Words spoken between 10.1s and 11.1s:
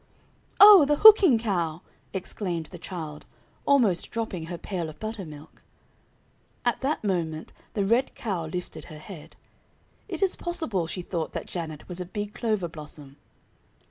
is possible she